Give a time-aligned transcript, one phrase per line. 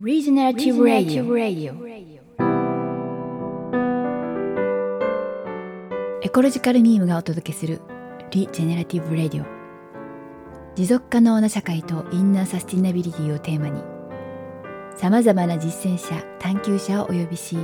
[0.00, 1.74] Regenerative Radio.
[6.22, 7.80] エコロジカルミームがお届けする
[8.30, 9.44] Regenerative Radio.
[10.76, 13.82] 持続可能な社会とインナーサスティナビリティをテーマに
[14.94, 17.56] さまざまな実践者探求者をお呼びし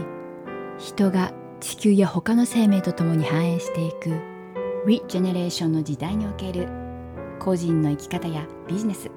[0.79, 4.11] 人が地球や他の生命とともに繁栄していく
[4.87, 6.66] Regeneration の時代における
[7.39, 9.09] 個人の生き方やビジネス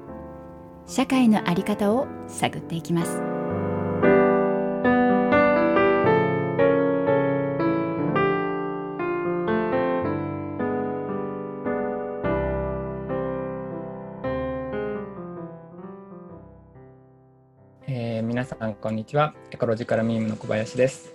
[0.90, 3.20] 社会の在り方を探っていきます。
[17.86, 19.34] えー皆さんこんにちは。
[19.50, 21.12] エコロジカルミームの小林です、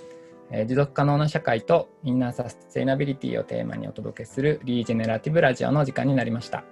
[0.51, 6.63] えー持続可能な社会とインナーサステイナビリティをテーマにお届けするリージェネラティブラジオの時間になりました、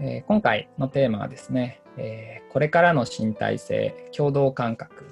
[0.00, 5.04] えー今回のテーマはですね、えーこれからの身体性共同感覚、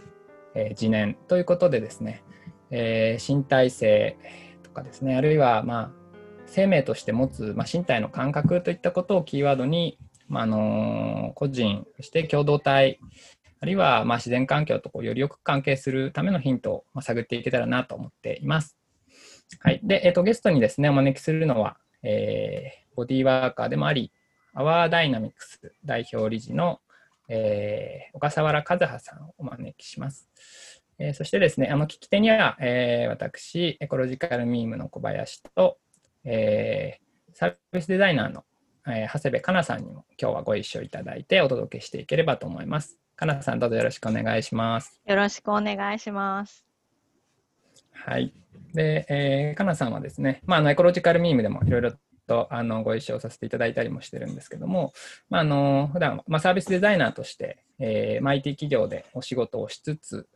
[0.55, 2.23] えー自念ということでですね、
[2.71, 4.17] え身体性
[4.62, 5.91] とかですねあるいはまあ
[6.47, 9.98] 生命として持つ、まあ、身体の感覚といったことをキーワードに、
[10.29, 13.01] まああの個人そして共同体
[13.61, 18.77] あるいはまあ自然環境とこうよりよく関係するためのヒントをまあ探っていけたらなと思っています。
[19.61, 19.81] はい。
[19.83, 24.12] で、えっ、と、ゲストにですね、お招きするのは、えボディーワーカーでもあり、
[24.55, 26.81] アワーダイナミクス代表理事の、
[27.28, 30.28] えー小笠原和葉さんをお招きします。
[30.98, 35.78] えーそしてですね、あの聞き手には、えー私、エコロジカルミームの小林と、
[36.25, 38.44] えーサービスデザイナーの、
[38.86, 42.98] えー長谷部香奈さんにも今日はご一緒いただいてお届けしていければと思います。
[43.16, 45.00] かなさん、どうぞよろしくお願いします。
[45.06, 46.66] よろしくお願いします。
[47.92, 48.34] はい。
[48.75, 51.92] で、えー、かなさんはですね、まあ、あのエコロジカルミームでもいろいろ
[52.33, 54.94] とあのご一緒させていただいたりもしてるんですけども、
[55.28, 60.28] まあ、あの普段、まあサービスデザイナーとして、えーまあ、IT 企業でお仕事をしつつ、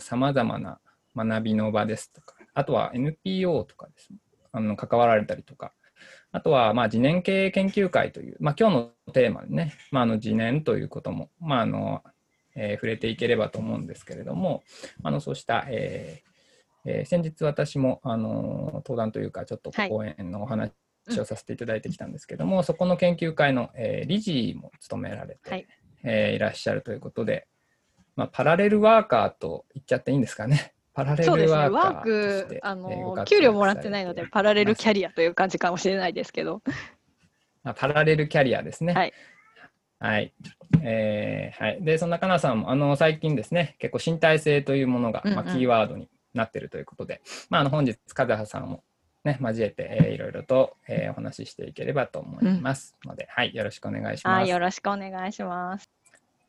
[0.00, 0.78] さまざまな
[1.16, 4.18] 学びの場ですとか、あとは NPO とかですね、
[4.52, 5.72] あの関わられたりとか、
[6.30, 12.02] あとは、まあ、次年経営研究会という、まあ、今日のテーマでね、まあ、あの次年ということも、まああの
[12.54, 14.62] えー触れていければと思うんですけれども、
[15.02, 16.35] あのそうした、えー
[16.86, 20.72] えー先日私も、あの登壇というか、ちょっとはい講演のお話
[21.18, 25.66] をさせていただいてきたんですけども、そこの研究会の、えー理事も務められて、はい
[26.04, 27.46] えーいらっしゃるということで、
[28.14, 30.72] まあ、パラレルワーカーと言っちゃっていいんですかね。
[30.94, 31.26] パラレ。
[31.26, 36.62] ルワーカワーーとしてク、あえーごの、活給料躍もらってないので、パラレルキャリアという感じかもしれないですけど。
[37.64, 38.94] あパラレルキャリアですね。
[38.94, 39.12] はい。
[39.98, 40.32] はい。
[40.82, 41.82] えーはい。
[41.82, 47.20] で、そんなかなさんも、あの、最近ですね、結構身体性というものが、うんうんまあ、キーワードになっているということで、
[47.50, 48.82] まあ、あの、本日、風葉さんを
[49.24, 53.54] ね、交えて、えーいろいろと、えーお話ししていければと思いますので、はい。
[53.54, 54.40] よろしくお願いします。
[54.40, 55.90] はい、よろしくお願いします。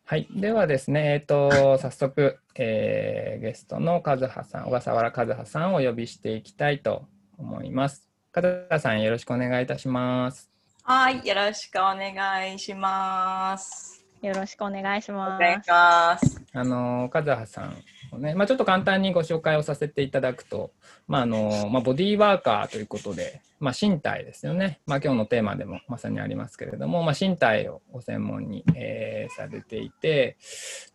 [0.05, 0.27] はい。
[0.35, 7.05] ではですね、えっ、と、早速、えーゲストの和葉さん、小笠原和葉さんをお呼びしていきたいと
[7.37, 8.07] 思います。
[8.33, 10.51] 和葉さん、よろしくお願いいたします。
[10.83, 14.05] はい、よろしくお願いします。
[14.21, 15.69] よろしくお願いしまお願いしす。
[15.71, 16.41] ます。
[16.53, 17.71] あの和葉さんを
[18.11, 20.71] まあ、ちょっと簡単にご紹介をさせていただくと、
[21.07, 30.37] まあのまあ、ボディーワーカーということで、まあ、身体ですよね、まあ、今日のテーマでもまさにありますけれども、まあ、身体をご専門に、えーされていて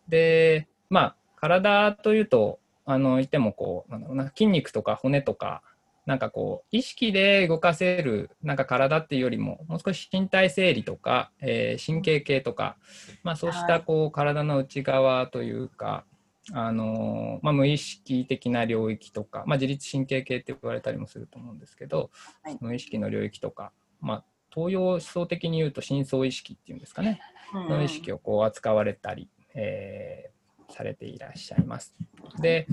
[0.07, 5.61] で、まあ、体というとあの言ってもこうなんな筋肉とか骨とか
[6.05, 12.75] なんかこう意識で動かせるなんか体っていうよりももう少し身体整理とか、えー神経系とか
[13.23, 16.03] まあ、そうしたこう体の内側というか、
[16.51, 22.11] あのまあ、無意識的な領域とか、まあ、自律神経系って言われたりもすると思うんですけど、
[22.43, 22.57] はい。
[22.59, 23.71] 無意識の領域とか、
[24.01, 24.23] まあ、
[24.53, 27.21] 東洋思想的に言うと深層意識っていうんですかね、
[27.53, 27.63] うん。
[27.63, 30.33] その意識をこう扱われたり、えー
[30.73, 31.95] されていらっしゃいます。
[32.39, 32.67] で、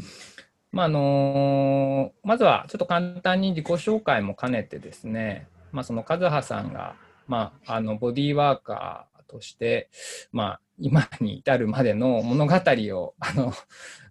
[0.73, 6.97] まああのまずはちょっと簡単に自己紹介も兼ねてですね、まあ、その和葉さんが、
[7.29, 9.89] まあ、あのボディーワーカーとして、
[10.33, 13.53] まあ、今に至るまでの物語を あの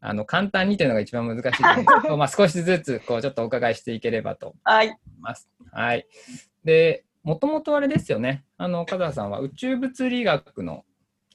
[0.01, 5.49] あの簡単にというのが一番難しいと思うんですけど、 まあ、少しずつこうちょっとお伺いしていければとはい、思います。
[5.71, 6.07] はい、
[6.63, 8.45] でもともとあれですよね。
[8.57, 10.85] あの和葉さんは宇宙物理学の、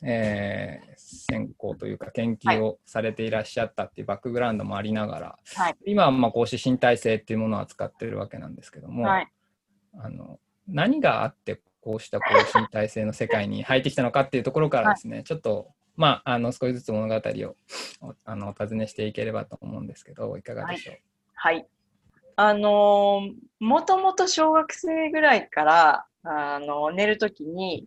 [0.02, 5.76] えー専攻というか研究をされていらっしゃったっていうバックグラウンドもありながら、はい。
[5.86, 9.32] 今はまあこうして身体性っていうものを扱ってるわけなんですけども、はい、
[9.98, 10.38] あの
[10.68, 17.56] 何があってこうしたこう身体性の世界に入ってきたのかっていうところからですね、ちょっとまああの少しずつ物語を
[18.00, 20.96] おあのお尋ねしていければと思うんですけどいかがでしょう、
[21.34, 21.66] はい。
[22.36, 27.86] あのーもともと小学生ぐらいから、あの寝るときに、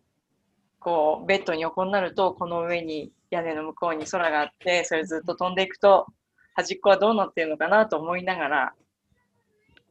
[0.80, 6.08] こう、ベッドに横になると、この上に屋根の向こうに空があって、それずっと飛んでいくと、
[6.56, 8.74] 端っこはどうなってるのかなと思いながら、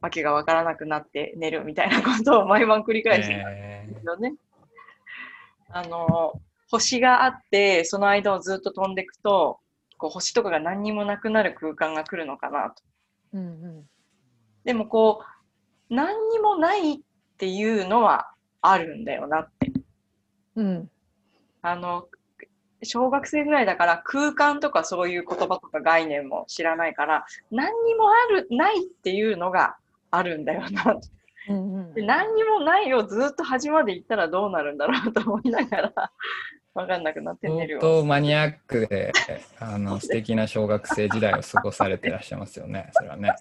[0.01, 4.35] わけがわからなくなって寝るみたいなことを毎晩繰り返してたんえですよね。
[5.69, 6.33] あの、
[6.69, 9.59] 星があって、その間をずっと飛んでいくと、
[9.97, 12.83] こう星とかが何にもなくなる空間が来るのかなと。
[13.33, 13.89] うんうん
[14.63, 15.23] でもこ
[15.89, 16.99] う、何にもないっ
[17.37, 19.71] ていうのはあるんだよなって。
[20.55, 20.91] うん
[21.61, 22.09] あの、
[22.83, 29.77] 小学生ぐらいだから空間とかそういう言葉とか概念も知らないから、何にもある、ないっていうのが
[30.11, 31.01] あるんだよなと。
[31.49, 36.11] うんうんで何にもないをずっと端まで行ったらどうなるんだろうと思いながら、
[36.73, 38.01] わかんなくなって寝る相よ。
[38.01, 39.13] 当マニアックで
[39.59, 42.89] あの素敵な小学生時代を過ごされていらっしゃいますよね。
[42.93, 43.33] それはね。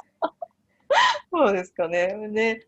[1.31, 2.29] そうですかね。
[2.33, 2.67] で、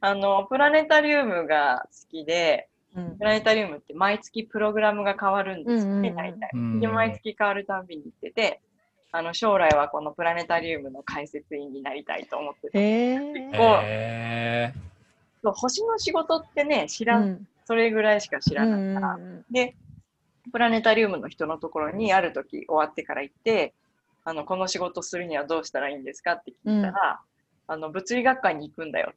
[0.00, 6.50] あの、プラネタリウムが好きで、うんプラネタリウムって毎月プログラムが変わるんですよね、うんうんうん大体。
[6.54, 8.60] うんで、毎月変わるたんびに行ってて、
[9.12, 14.74] あの、将来はこのプラネタリウムの解説員になりたいと思ってて、へええ
[15.42, 17.46] そう星の仕事ってね、知らん、うん。
[17.64, 19.74] それぐらいしか知らないから、うんで、
[20.52, 23.74] プラネタリウムの人のところにある時終わってから行って、
[24.24, 27.20] あの、この仕事するにはどうしたらいいんですかって聞いたら、
[27.66, 29.12] あの、物理学会に行くんだよ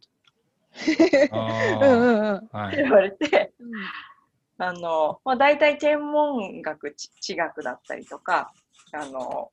[0.75, 2.33] ー、 うんあーうん。
[2.33, 2.75] うんはい。
[2.75, 3.53] と言われて、
[4.57, 8.53] あの、まあ、大体天文学、地地学だったりとか、
[8.91, 9.51] あの、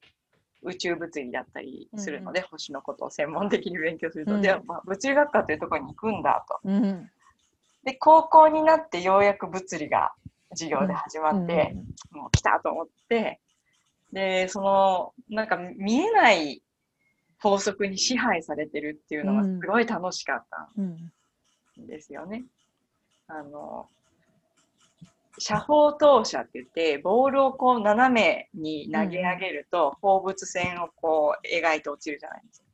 [0.63, 4.67] 宇宙物理だったりするので、星のことを専門的に勉強するので、うん。
[4.67, 6.61] まあ、物理学科というところに行くんだと。
[6.65, 7.11] うん
[7.83, 10.13] で、高校になってようやく物理が
[10.51, 11.75] 授業で始まって、
[12.11, 13.41] もう来たと思って、
[14.13, 16.63] で、その、なんか見えない
[17.39, 21.11] 法則に支配されてるっていうのがすごい楽しかったうん
[21.85, 21.87] ん。
[21.87, 22.45] ですよね。
[23.29, 23.89] あの、
[25.39, 32.67] 射砲投射って言って、ボールをこう斜めに投げ上げると、放物線をこう描いて落ちるじゃないですか。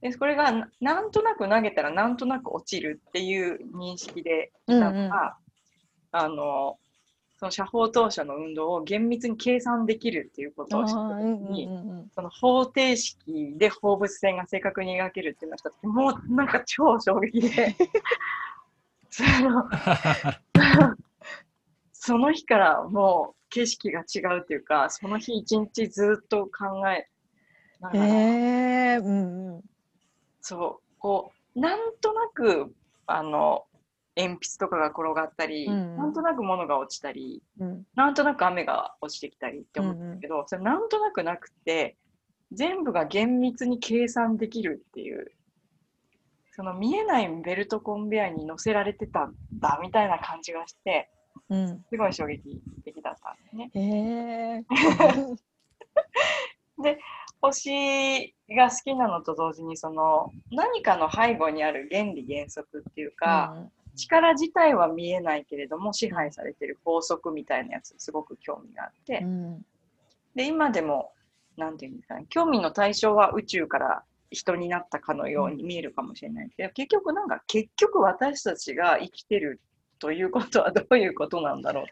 [0.00, 5.36] で、これがななんとなく投げたらなんとなく落ちるっていう認識でいたのが、
[6.12, 6.78] あの、
[7.38, 17.74] その射砲投射の運動を厳密に計算できるっていうことを知った時に、うんうんうんその方程式で放物線が正確に描けるっていうのをした時もうなんか超衝撃で。
[19.10, 19.68] その
[22.06, 27.08] その日からもう景色が違うっていうかその日一日ずっと考え
[27.80, 29.62] ながら、へえうんうん。
[30.42, 30.98] そう。
[30.98, 32.74] こうなんとなく
[33.06, 33.64] あの
[34.16, 37.86] 鉛筆とかが転がったり、うんなんとなく物が落ちたりうん。
[37.94, 41.96] なんとなく雨が落ちてきたりって思ったけど、それなんとなくなくて、
[42.52, 45.32] 全部が厳密に計算できるっていう、
[46.52, 51.08] その見えないベルトコンベヤーに乗せられてたんだみたいな感じがして、
[51.48, 51.84] うん。
[51.88, 53.70] すごい衝撃的だったんですね。
[53.74, 53.80] へ
[54.58, 54.64] え
[57.44, 69.66] 星が好きなのと同時に、その何かの背後にある原理原則っていうか、力自体は見えないけれども支配されてる法則みたいなやつすごく興味があって、うん。
[70.34, 71.12] で、今でも、
[71.56, 79.60] なんていうんですかね、興味の対象は宇宙から人になったかのように見えるかもしれないけど、結局なんか、結局私たちが生きてる
[80.04, 81.84] ということはどういうことなんだろう。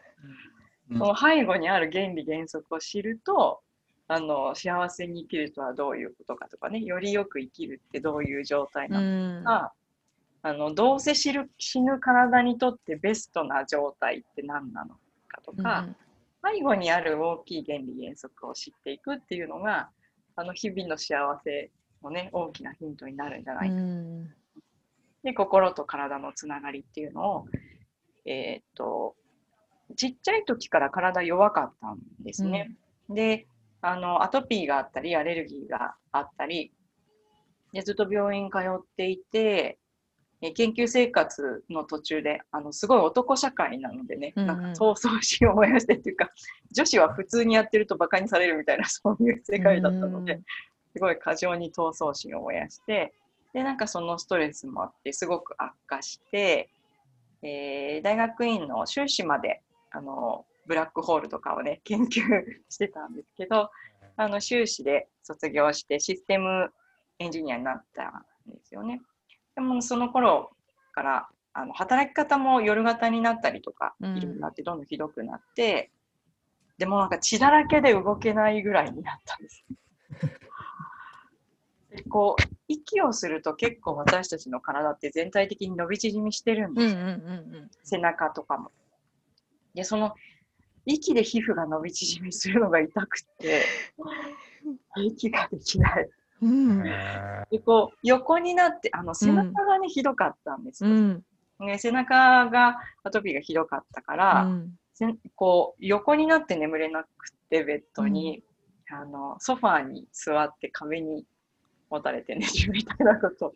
[0.91, 3.61] うんその背後にある原理原則を知ると、
[4.07, 9.73] あの、幸せに生きるとはどういうことかとかね、よりよく生きるってどういう状態なのうんか、
[10.43, 14.95] あの、どうせ死ぬ死ぬ体にとってベストな状態って何なの
[15.29, 15.87] かとか、
[16.45, 19.89] 背後にある大きい原理原則を知っていくっていうのが、
[20.35, 21.71] あの日々の幸せ
[22.03, 23.73] のね、大きなヒントになるんじゃないか。
[23.73, 24.33] うん
[25.23, 27.45] で、心と体のつながりっていうのを、
[28.25, 29.15] えーっと、
[29.95, 32.75] ちっちゃい時から体弱かったんですね。
[33.09, 33.47] で、
[33.81, 36.71] あの、アトピーがあったり、アレルギーがあったり、
[37.73, 39.77] で、ずっと病院通っていて、
[40.41, 44.47] えー研究生活の途中で、あの、すごい男社会なのでね、うんうん。
[44.47, 46.29] なんか闘争心を燃やしてっていうか、
[46.71, 50.41] 女子は普通にやってると馬鹿にされるみたいな、 そういう世界だったので、
[50.93, 53.13] すごい過剰に闘争心を燃やして、
[53.53, 56.69] で、なんかそのストレスもあって、すごく悪化して、
[57.43, 62.09] えー大学院の修士まで、あの、ブラックホールとかをね、 研究
[62.69, 63.69] してたんですけど、
[64.15, 66.73] あの、修士で卒業してシステム
[67.19, 68.09] エンジニアになった
[68.49, 69.01] んですよね。
[69.55, 70.55] でも、その頃
[70.93, 75.91] から、あの、働き方も夜型になったりとか、うんいろいろなって、どんどんひどくなって、
[76.77, 79.65] でもなんか血だらけで動けないぐらいになったんです。
[81.91, 88.71] でこう、息をすると結構私たちの体って全体的に伸び縮みしてるんですうんうんうん背中とかも。
[89.73, 90.13] で、その
[90.85, 93.61] 息で皮膚が伸び縮みするのが痛くて、
[94.97, 96.09] 息ができない。
[96.41, 96.87] うん。
[96.87, 100.91] へで、こう、横になって、あの、背中がね、ひどかったんですよ。
[100.91, 101.23] うん。
[101.59, 104.47] ね、背中が、アトピーがひどかったから、
[105.35, 107.07] こう、横になって眠れなく
[107.49, 108.43] て、ベッドに、
[108.89, 111.25] あの、ソファーに座って壁に
[111.93, 113.53] 持たれて寝るみたいなことを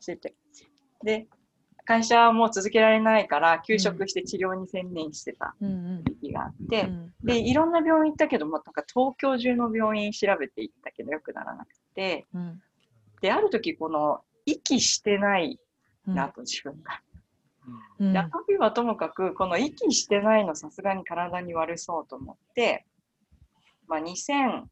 [0.00, 0.34] してて。
[1.04, 1.28] で、
[1.84, 6.02] 会社はもう続けられないから、休職して治療に専念してたうん。
[6.04, 7.14] 時期があって、うん。
[7.22, 12.60] で、いろんな病院行ったけど、もうなんか東京中の病院調べていったけど、よくならなくて、うん。
[13.20, 15.60] で、ある時、この、息してない
[16.08, 16.14] うん。
[16.14, 17.00] なと、自分が。
[18.00, 18.12] うん。
[18.12, 22.84] でアトピーはともかく、この息してないのさすがに体に悪そうと思って、
[23.86, 24.66] まあ、2005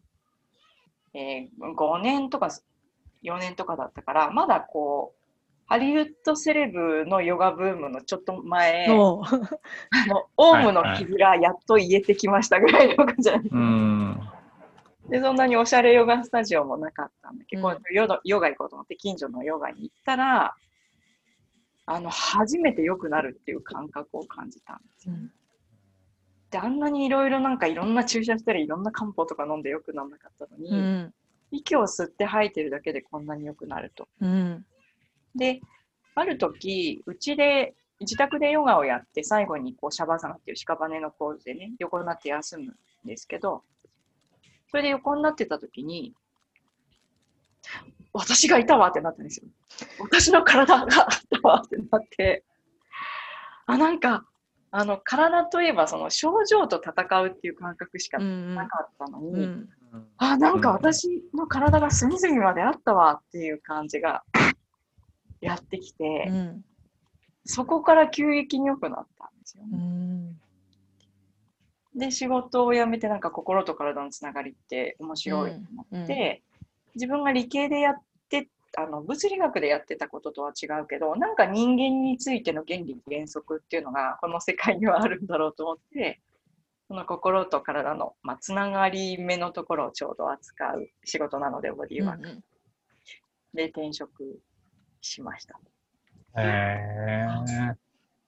[2.02, 2.50] 年とか
[3.24, 5.24] 4年とかだったから、まだこう、
[5.66, 9.22] ハリウッドセレブのヨガブームのちょっと前、の
[10.36, 13.30] オウムの絆やっと言えてきましたぐらいの感じ。
[15.08, 17.78] で、そんなにおしゃれヨガスタジオもなかったんだけど、うん。
[17.94, 20.54] ヨガヨガ行こうと思って近所のヨガに行ったら、
[21.86, 25.14] あの、初めて良くなるっていう感覚を感じたんですよ。
[26.50, 31.14] で、あんなにいろいろなんかいろんな注射したり、いろんな漢方とか飲んで良くならなかったのに、うん
[31.56, 34.08] 息を吸って吐いてるだけでこんなに良くなると。
[34.20, 34.66] うん
[35.34, 35.60] で、
[36.14, 43.62] ある時、うちで、自宅でヨガをやって、最後にこうシャバーサナっていう屍のポーズでね、横になって休むんですけど、
[44.70, 46.14] それで横になってた時に、
[48.12, 49.48] 私がいたわってなったんですよ。
[49.98, 51.08] 私の体があっ
[51.42, 52.44] たわってなって、
[53.66, 54.26] あ、なんか、
[54.70, 59.68] あの、体といえばその症状と戦うっていう感覚しかうんなかったのに、うん
[60.18, 64.22] あ、なんか私の体が隅々まであったわっていう感じが
[65.40, 66.64] やってきて、うん。
[67.44, 69.78] そこから急激に良くなったんですようね。
[69.78, 70.40] ん。
[71.94, 75.56] で、仕事を辞めてなんか心と体のつながりって面白いと
[75.90, 76.42] 思って、
[76.94, 86.20] 自分が理系でやって、あの物理学でやってたこととは違うけど、なんか人間についての原理原則っていうのがこの世界にはあるんだろうと思って、
[86.94, 92.40] その心と体の、まあ、つながり目のところをちょうど扱う仕事なので、ボディーワーク
[93.52, 94.38] で転職
[95.00, 95.58] しました。
[96.40, 97.26] へえ。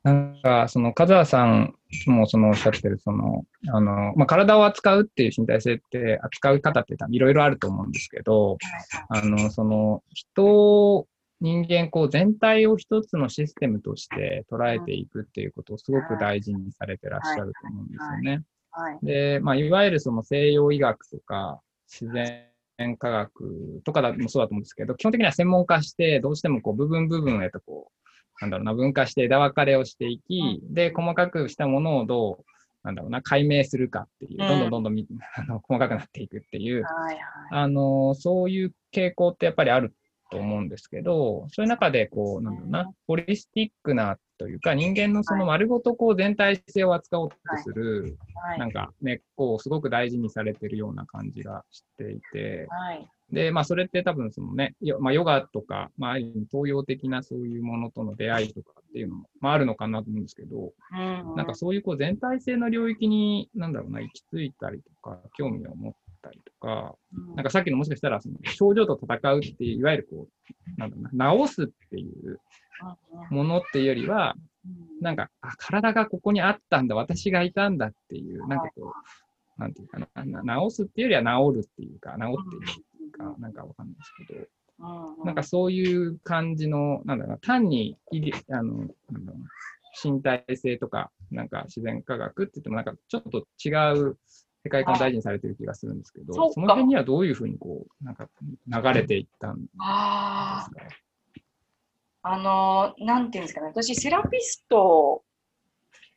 [0.03, 8.59] なんか、その、カザーさんもそのおっしゃってる、その、あの、まあ、体を扱うっていう身体性って、扱う方って多分いろいろあると思うんですけど、
[9.09, 11.07] あの、その、人を、
[11.41, 18.43] 人間、こう、全体を一つのシステムとして捉えていくっていうことをすごく大事にされてらっしゃると思うんですよね。
[18.77, 18.99] はい。
[19.03, 28.07] で、まあ、いわゆるその西洋医学とか自然科学とかだもそうだと思うんですけど、基本的には専門化して、どうしてもこう部分部分へとこう、
[28.41, 32.45] なんだろうな、分化して枝分かれをしていき、で、細かくしたものをどう、
[32.85, 37.21] なんだろうな、解明するかっていう、うんどんどんどんどんみ あの細かくなっていくっていう、はいはい。
[37.51, 39.95] あの、そういう傾向ってやっぱりある
[40.31, 48.59] と思うんですけど、そういう中で、こう、なんだろうな、ホリスティックなというか、人間のその丸ごとこう全体性を扱おうとする、はい。
[48.59, 53.09] なんか根っこをすごく大事にされてるような感じがしていて、はい。
[53.33, 66.95] で、まあそれって多分そのね、よまあ、ヨガとか、まあある意味東洋的なそういうものとの出会いとかっていうのも、まああるのかなと思うんですけど、うんなんかそういうこう全体性の領域に、なんだろうな、行き着いたりとか、興味を持ったりとか、
[67.35, 72.39] なんかさっきのもしかしたらその症状と戦うっていう、いわゆるこう、なんだろうな、治すっていう
[73.31, 74.37] ものっていうよりは、
[75.01, 78.93] なんか、あ、体がここにあったんだ、私がいたんだっていう、なんかこ
[79.59, 87.97] う、なんていうかな、な治すっていうよりは治るっていうか、治っていくっていうか、なんかわかんないですけど、なんかそういう感じの、なんだろうな、単に
[88.51, 89.51] あの、なんだろうな、
[90.03, 94.19] 身体性とか、なんか自然科学って言っても、なんかちょっと違う
[94.65, 98.29] 世界観を大事にされてる気がするんですけど、その辺にはどういうふうにこう、なんか
[98.67, 100.83] 流れていったんですあか
[102.29, 105.23] あ、の、なんていうんですかね、私、セラピスト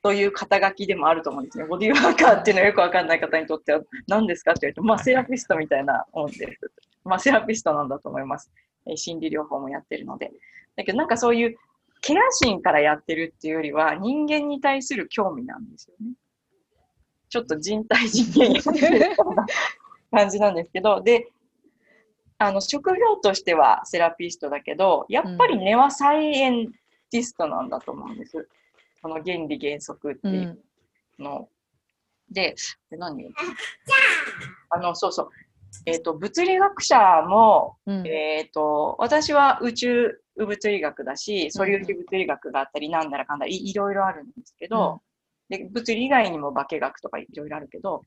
[0.01, 1.65] という肩書きでもあると思うんですね。
[1.65, 6.71] ボディーワーカーっていうのはよくわかんない方にとっては何ですかって言われると、まあ、セラピストみたいなもんです。
[7.03, 8.51] まあ、セラピストなんだと思います。
[8.87, 10.31] え心理療法もやってるので。
[10.75, 11.57] だけど、なんかそういう
[12.01, 16.13] ケア心からやってるっていうよりは、人間に対する興味なんですよね。
[17.29, 19.45] ちょっと人体人間やってるような
[20.11, 21.31] 感じなんですけど、で、
[22.41, 26.71] あの、職業としてはセラピストだけど、やっぱり根はサイエン
[27.11, 28.47] ティストなんだと思うんです。
[29.01, 30.47] この原理原則ってういう
[31.19, 31.23] ん。
[31.23, 31.49] の。
[32.31, 32.55] で、
[32.89, 33.25] で何？
[33.25, 33.29] を
[34.69, 34.79] あ。
[34.79, 35.29] の、そうそう。
[35.85, 38.07] えっ、と、物理学者も、うん。
[38.07, 45.01] えっ、と、私は宇宙物理学だし、素粒子物理学があったり、なんだらかんだらい、いろいろあるんですけど、
[45.49, 48.05] で物理以外にも化学とかいろいろあるけど、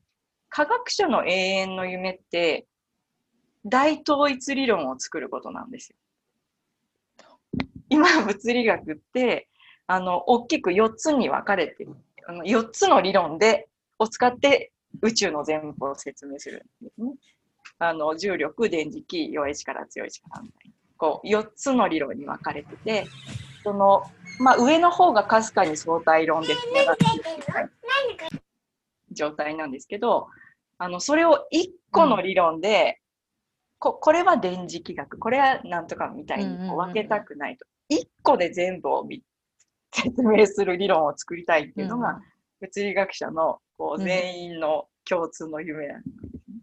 [0.49, 2.65] 科学者の永遠の夢って、
[3.65, 5.95] 大統一理論を作ることなんですよ。
[7.89, 9.47] 今、物理学って、
[9.87, 11.87] あの、大きく4つに分かれて。
[12.25, 13.67] あの4つの理論で、
[13.99, 17.13] を使って宇宙の全部を説明するんですね。
[17.79, 20.73] あの、重力、電磁気、弱い力、強い力みたいな。
[20.97, 23.05] こう、4つの理論に分かれてて、
[23.63, 24.03] その、
[24.39, 26.55] まあ、上の方がかすかに相対論で
[29.11, 30.27] 状態なんですけど、
[30.77, 32.99] あの、それを1個の理論で、
[33.83, 37.65] ここれは電磁気学、これはなんとかみたいにこう分けたくないと。
[37.91, 39.21] 1個で全部をみ
[39.93, 42.21] 説明する理論を作りたいっていうのが、
[42.61, 46.61] 物理学者のこううん全員の共通の夢なんですね。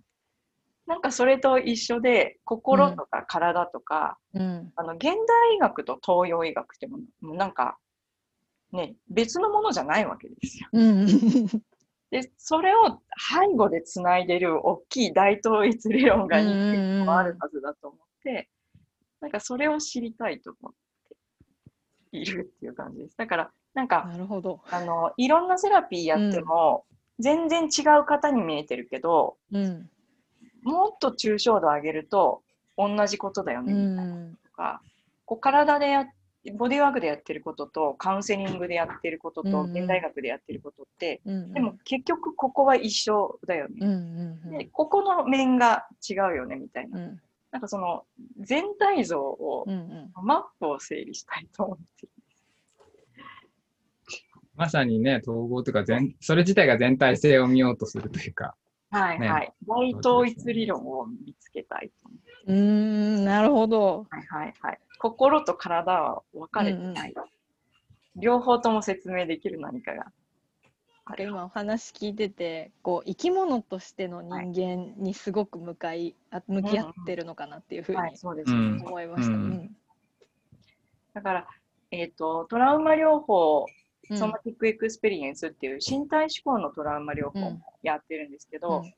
[0.86, 7.76] なんかそれと一緒で、心とか体とか、うんあの現代医学と東洋医学ってもうもうなんか、
[8.72, 10.68] ね、別のものじゃないわけですよ。
[10.72, 11.06] うん
[12.10, 18.48] で、それを背後でつないでる大きい大統一理論がうんうんうん人間にもあるはずだと思って、
[19.20, 20.72] なんかそれを知りたいと思っ
[21.08, 21.16] て
[22.12, 23.16] いるっていう感じです。
[23.16, 24.60] だから、なんか、なるほど。
[24.70, 26.84] あの、いろんなセラピーやっても、
[27.20, 29.90] 全然違う方に見えてるけど、うん
[30.62, 32.42] もっと抽象度上げると、
[32.76, 34.14] 同じことだようね、みたいな。
[34.14, 34.82] んとか、
[35.24, 36.06] こう体でやっ
[36.54, 43.74] ボディワークでやってることと、カウンセリングでやってることと、うんうん現代学でやってることって、うんでも結局ここは一緒だよね。
[43.80, 46.98] うんうんで、ここの面が違うよね、みたいな。
[46.98, 47.20] うん
[47.50, 48.04] なんかその
[48.38, 52.12] 全体像をう、んマップを整理したいと思ってる。
[54.54, 58.54] まさにね、統合というか全、それ自体が全体性を見ようとするというか、
[58.92, 59.52] ねはいはい。
[59.66, 62.30] 大統一理論を見つけたいと思って。
[62.46, 62.60] うんう
[63.20, 64.06] んなるほど。
[64.10, 64.78] はいはいはい。
[65.00, 67.14] 心と体は分かれてない。
[68.16, 70.12] 両方とも説明できる何かが
[71.06, 71.24] ある。
[71.24, 78.82] 今お話聞いててこう生き物としての人間にすごく向かいあ向き合ってるのかなっていうふうはい、にそうです、うん。
[78.84, 79.32] 思いました。
[79.32, 79.50] ううん。
[79.52, 79.76] ん
[81.14, 81.48] だから、
[81.90, 83.66] えっ、と、トラウマ療法、
[84.10, 84.18] うん。
[84.18, 88.94] ソマティックエクスペリエンスっていう身体志向のトラウマ療法やってるんですけど、うん。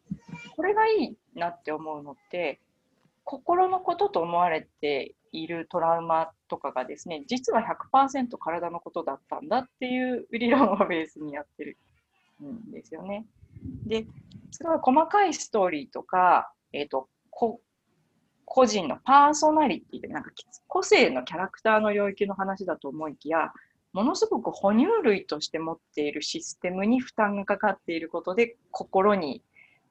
[0.56, 2.60] これがいいなって思うのって、
[3.24, 11.78] 心のことと思われているトラウマとかがですね、実は100%体のことだったんだっていう理論をベースにやってる
[12.42, 13.26] んですよね。
[13.86, 14.06] で、
[14.50, 20.30] すごい細かいストーリーとか、えっ、と、個人のパーソナリティで、なんか
[20.68, 23.52] 個性のキャラクターの領域の話だと思いきや、
[23.92, 29.42] ものすごく哺乳類として持っているシステムに負担がかかっていることで、心に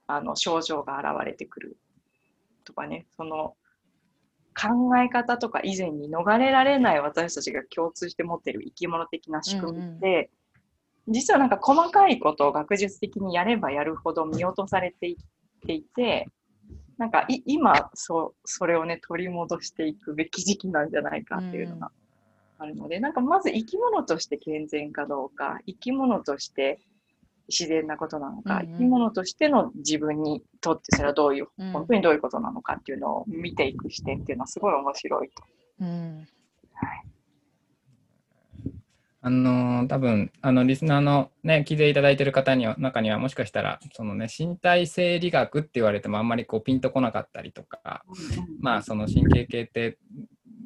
[0.07, 1.77] あの症状が現れてくる
[2.65, 3.55] とかね、その
[4.53, 10.29] 考え方とか以前に逃れられない私たちが共通して持っている生き物的な仕組みって、
[11.07, 15.17] 実はなんか細かいことを学術的にやればやるほど見落とされていっ
[15.65, 16.27] ていて、
[16.97, 21.91] なんかい今そ、それをね、取り戻していくべき時期なんじゃないかっていうのが
[22.59, 26.79] あるので、なんかまず生き物として健全かどうか、生き物として
[27.47, 28.71] 自然なことなのか、うんうん。
[28.73, 31.71] 生き物としての自分にとってそれはどういう、うん。
[31.71, 35.43] 本当にどういうことなのかっていうのを見ていく視点っていうのはすごい面白いと。
[35.81, 36.27] うん。
[39.23, 48.03] あのー多分あのリスナーのね聞いていただいてる方には中にはもしかしたらそのね身体生理学って言われてもあんまりこうピンとこなかったりとか
[48.59, 49.97] まあその神経系って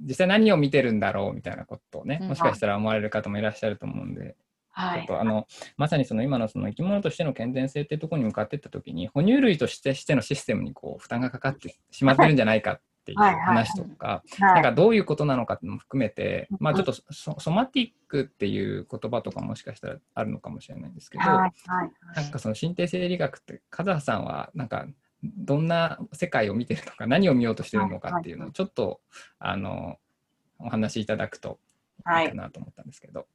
[0.07, 2.27] 実際何を見てるんだろうみたいなことをねうん。
[2.29, 4.35] もしかしたら思われる方もいらっしゃると思うんで、
[4.75, 5.07] はいちょっ。
[5.17, 21.37] とあのまさにその今のその生き物としての健全性っていうところに向かっていった時に哺乳類としてしてのシステムにこう負担がかかってしまってるんじゃないかっていう話とか、はいなんかどういうことなのかっていうのも含めて、まあうんちょっとソソマティックっていう言葉とかもしかしたらあるのかもしれないんですけど、はい。
[21.67, 21.91] はい。
[22.15, 24.87] なんかその身体生理学って、風葉さんはなんか
[25.23, 28.99] どんな世界を見てるのか、何を見ようとしてるのかっていうのをちょっと
[29.37, 29.97] あの
[30.57, 31.59] お話しいただくと
[32.21, 33.27] いいかなと思ったんですけど。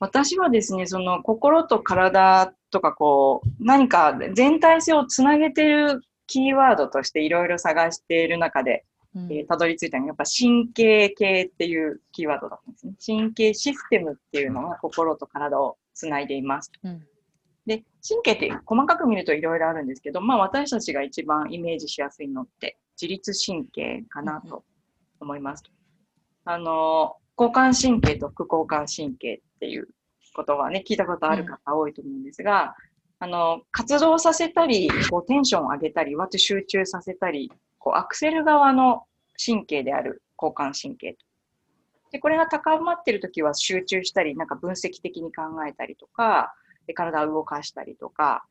[0.00, 8.84] 私はですね、その心と体とかこう、何か全体性をつなげてるキーワードとしていろいろ探している中で、
[9.14, 12.94] うんえーたどり着いたのがやっぱ神経系っていうキーワードだったんですね。
[13.04, 16.72] 神経システムっていうのが心と体をつないでいます。
[16.82, 17.06] うん
[17.66, 24.64] で、神経って細かく見るといろいろあるんですけど、まあ私たちが一番イメージしやすいのって自律神経かなと
[25.20, 25.62] 思います。
[26.46, 29.88] あの、交感神経と副交感神経っていう
[30.34, 32.76] ことはね、聞いたことある方多いと思うんですが、
[33.18, 39.04] あの、活動させたり、こうテンションを上げたり、わっと集中させたり、こうアクセル側の
[39.42, 41.24] 神経である交感神経と。
[42.12, 46.52] で、これが高まってるときは集中したり、なんか分析的に考えたりとか、
[46.86, 48.44] で体を動かしたりとか、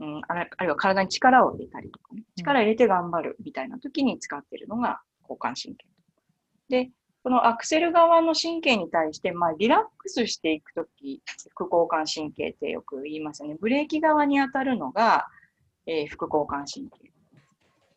[0.00, 5.86] うん、あるあるいは体に力を入れたりとかね、力を入れて頑張るみたいな時に使ってるのが交感神経。
[6.70, 6.90] で、
[7.26, 13.56] このアクセル側の神経に対して、まあ、リラックスしていくとき、副交感神経ってよく言いますよね。
[13.60, 15.26] ブレーキ側に当たるのが、
[15.86, 17.10] えー副交感神経。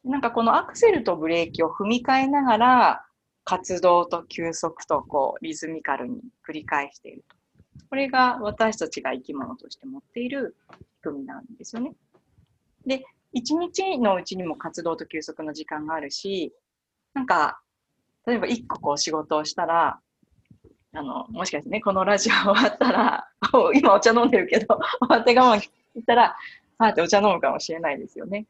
[0.04, 3.06] なんかこのアクセルとブレーキを踏み替えながら、
[3.44, 7.36] 活動と休息とこうリズミカルに繰り返していると。
[7.88, 11.94] これが私たちが生き物として持っている仕組みなんですよね。
[12.84, 16.52] で、一日のうちにも活動と休息の時間があるし、
[17.14, 17.62] なんか、
[18.26, 20.00] 例えば一個こう仕事をしたら、
[20.94, 23.28] あの、もしかしてね、このラジオ終わったら、
[23.76, 26.36] 今お茶飲んでるけど、終わって我慢切ったら、
[26.80, 28.46] あーってお茶飲むかもしれないですよね。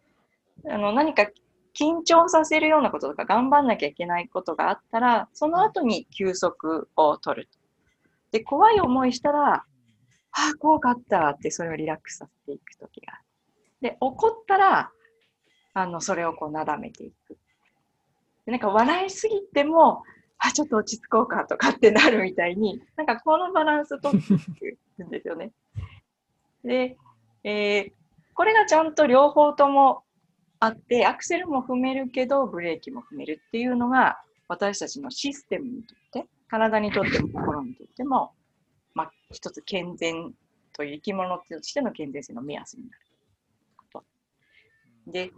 [0.69, 1.27] あの、何か
[1.73, 7.49] 緊張させるようなこととか頑張んなきゃいけないことがあったら、その後に休息を取る。
[8.31, 9.65] で、怖い思いしたら、あ
[10.31, 13.23] あ、怖かったってそれをリラックスさせていくときがある。
[13.81, 14.91] で、怒ったら、
[15.73, 17.37] あの、それをこうなだめていく。
[18.45, 20.03] なんか笑いすぎても、
[20.37, 25.51] あ、ちょっと落ち着こうかとかってなるみたいに、 なんかこのバランス取っていくんですよね。
[26.63, 26.97] で、
[27.43, 27.99] えー
[28.39, 30.03] これがちゃんと両方とも
[30.61, 38.31] あって、アクセルも踏めるけど、ブレーキも踏めるっていうのが、私たちのシステムにとって、体にとっても心にとっても、
[38.93, 40.33] まあ、一つ健全
[40.71, 44.01] という生き物としての健全性の目安になる。
[45.11, 45.31] で、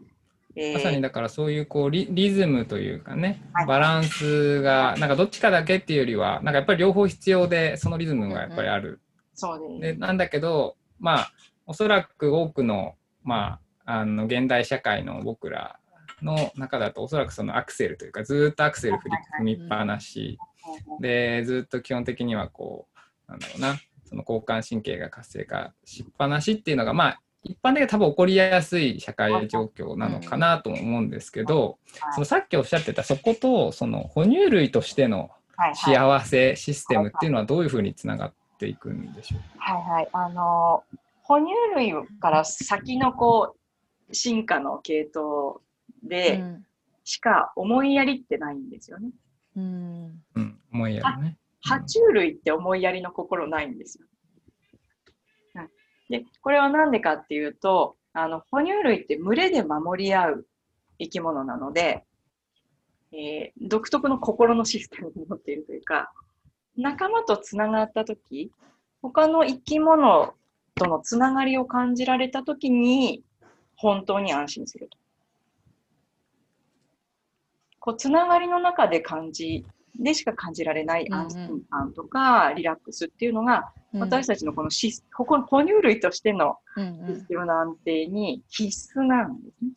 [0.74, 3.66] まさにだからそういうこうリリズムというかねはい。
[3.66, 9.00] バランスがなんかどっちかだけっていうよりはなんかやっぱり両方必要でそのリズムがやっぱりある。
[9.34, 11.32] そうでなんだけどまあ
[11.66, 15.80] おそらく多くのまああの現代社会の僕ら
[16.22, 20.38] の中だとおそらくそのアクセルというかずーっとアクセル振り踏みっぱなし。
[21.00, 22.88] でずっと基本的にはこ
[23.28, 35.32] うなんだろうなその交感神経が活性化しっぱなしっていうのがまあ一般的に多分起こりやすい社会状況なのかなとも思うんですけど、はいそのさっきおっしゃってたそことその哺乳類としての
[35.76, 39.42] 幸せシステムっていうのはどういうふうにつながっていくんでしょう？
[39.58, 40.10] はいはい。
[40.14, 40.84] あの、
[41.24, 43.56] 哺乳類から先のこ
[44.10, 45.62] う、進化の系統
[46.04, 46.44] で
[47.04, 49.10] しか思いやりってないんですよね。
[49.56, 51.38] うんうん、思いやりね。
[51.68, 54.06] 爬虫類って思いやりの心ないんですよ。
[56.12, 60.48] で、これはなんでかっていうと、あの、哺乳類って群れで守り合う
[61.00, 62.04] 生き物なので、
[63.14, 66.12] えー独特の心のシステムを持っているというか、
[66.78, 68.52] 仲間とつながったとき、
[69.02, 70.34] 他の生き物
[70.76, 73.24] とのつながりを感じられたときに、
[73.76, 74.98] 本当に安心すると。
[77.80, 79.66] こう、つながりの中で感じ、
[80.00, 86.58] でしか感じられない安心感とか、リラックスっていうのが、私たちのこのシス、ほこ哺乳類としての
[87.08, 89.72] システムの安定に必須なんですね。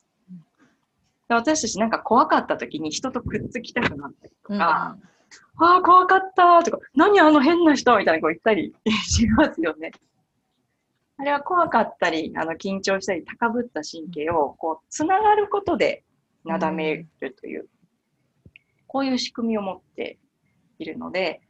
[1.28, 4.96] で私たちなんか怖かった時に人とくっつきたくなったりとか、
[5.56, 8.74] ああ、怖かったとか、何あの変な人みたいなこう言ったり
[9.06, 9.92] しますよね。
[11.16, 16.04] あれは怖かったり、あの緊張したり、高ぶった神経をこう、つながることで
[16.44, 17.68] なだめるという、
[18.94, 20.18] こういう仕組みを持って
[20.78, 21.40] いるので、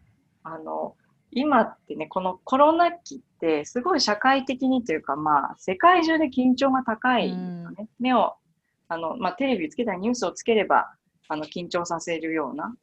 [0.45, 0.97] あの、
[1.31, 7.89] 今ってね、このコロナ期って、すごい社会的にというか、まあ、世界中で緊張が高いんですよね。
[8.01, 8.33] 目を、
[8.89, 10.95] あの、まあ、テレビつけたりニュースをつければ、
[11.29, 12.75] あの、緊張させるような、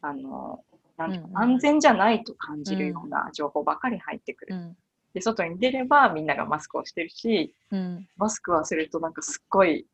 [0.00, 0.64] あの、
[0.96, 1.52] なんていうかうんうん。
[1.52, 4.74] 安全じゃないと感じるような情報ばかり入ってくる。
[5.12, 7.54] で、外に出ればみんながマスクをしてるし、
[8.16, 9.86] マスクはするとなんかすっごい、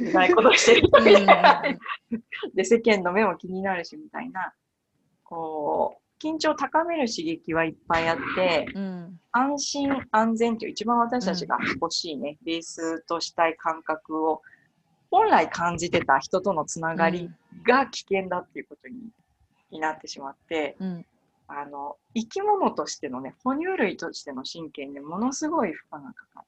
[0.00, 0.88] うまいことしてる。
[0.88, 1.62] 人みたいな。
[2.54, 4.54] で、世間の目も気になるしみたいな、
[5.24, 8.66] こう、緊張を高める刺激はいっぱいあって、
[9.32, 14.42] 安心安全という一番私たちが欲しいね、ベースとしたい感覚を
[15.10, 17.28] 本来感じてた人とのつながり
[17.66, 18.94] が危険だっていうことに
[19.72, 20.76] になってしまって、
[21.48, 26.44] あの生き物としてのね哺乳類としての神経にものすごい負荷がかかっ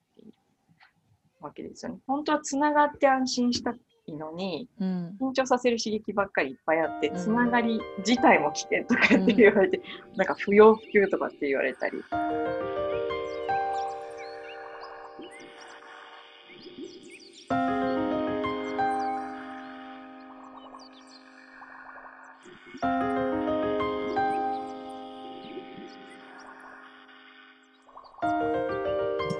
[1.45, 1.99] わけですよね。
[2.07, 3.73] 本当はつながって安心した
[4.07, 9.81] いのに緊張させる刺激ばっかりいっぱいあってうんつながり自体も危険とかって言われて、
[10.17, 12.03] なんか不要不急とかって言われたり。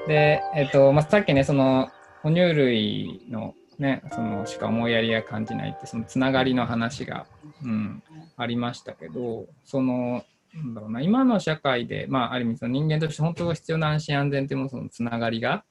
[0.07, 1.91] で、えっとまあ、さっきねその
[2.25, 7.27] 哺乳類のねそのしか思いやりや感じないってそのつながりの話が、
[7.63, 8.03] うん、
[8.37, 15.65] ありましたけど、その、なんだろうな、今の社会で、まあ、ある意味その人間として本当は必要な安心安全っていうものそのつながりが、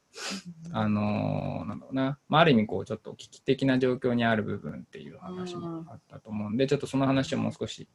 [0.72, 7.88] あのーなんだろうな、まあ、ある意味こうちょっと危機的な状況にある部分っていう話もあったと思うんで、ちょっとその話をもう少し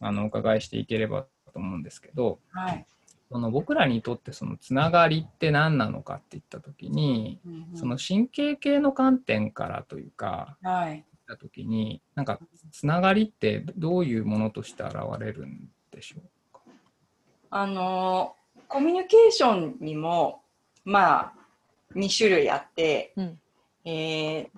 [0.00, 2.86] あのお伺いしていければと思うんですけど、はい。
[3.30, 7.38] その僕らにとってそのつながりって何なのかって言った時に、
[7.74, 10.92] その神経系の観点からというか、はい。
[10.94, 12.40] 言った時になんか
[12.72, 16.60] つながりってどういうものとして現れるんでしょうか？
[17.50, 18.34] あの
[18.66, 20.42] コミュニケーションにも
[20.84, 21.32] まあ
[21.94, 23.38] 2種類あって、うん。
[23.84, 24.48] えー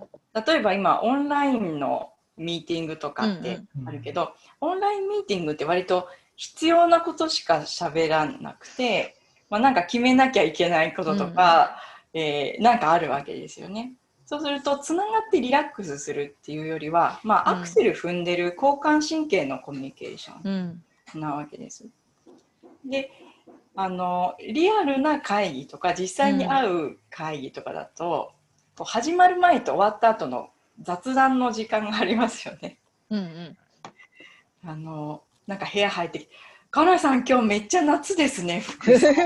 [0.46, 2.08] 例えば今オンラインの
[2.38, 3.88] ミーティングとかってうんうん。
[3.90, 4.32] あるけど、
[4.62, 9.16] オンラインミーティングって割と必要なことしか喋らなくて、
[9.51, 11.77] まあ、なんか決めなきゃいけないこととか、
[12.14, 13.95] えーなんかあるわけですよね。
[14.27, 20.83] そうするとつながってリラックスするっていうよりは、まあ、うんアクセル踏んでる交感神経のコミュニケーション
[21.14, 21.87] うんなわけです。
[22.85, 23.11] で
[23.75, 28.33] あのリアルな会議とか実際に会う会議とかだと、
[28.77, 30.51] こう始まる前と終わった後の
[30.83, 32.79] 雑談の時間がありますよね。
[33.11, 33.57] うんうん
[34.64, 36.31] あのなんか部屋入ってきて
[36.70, 39.16] 「カナさん今日めっちゃ夏ですね服装」み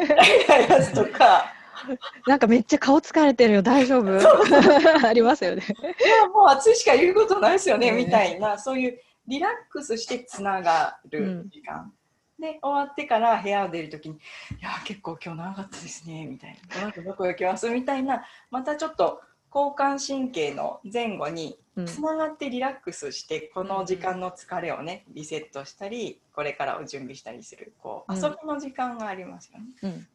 [0.46, 1.52] たいなやつとか。
[2.26, 3.62] なんかめっちゃ顔疲れてるよ。
[3.62, 4.09] 大丈夫？
[5.07, 5.62] ありますよね。
[6.05, 7.96] 「いやもう暑いしか言うことないですよね」うん。
[7.98, 8.59] みたいな。
[8.59, 11.92] そういうリラックスしてつながる時間。
[12.38, 14.16] で終わってから部屋を出るときに
[14.61, 19.22] 「いや結構今日長かったですね」みたいな「この後どこ行きます?」みたいなまたちょっと
[19.55, 29.66] 交感神経の前後にうんつながってリラックスしてこの時間の疲れをねリセットしたりこれからを準備したりするこううん遊びの時間がありますよね。
[29.82, 30.06] うん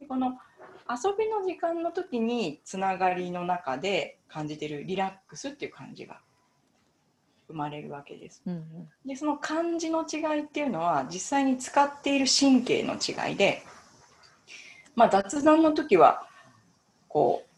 [0.00, 0.36] でこの
[0.88, 6.20] 遊びの時間の時につながりの中で感じてるリラックスっていう感じが
[7.48, 8.42] 生まれるわけです。
[8.44, 13.62] うんでその感じの違いっていうのは実際に使っている神経の違いで、
[14.96, 16.26] まあ、雑談の時は
[17.08, 17.55] こう